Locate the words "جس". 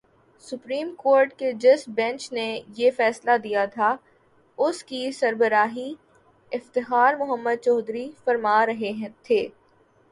1.53-1.83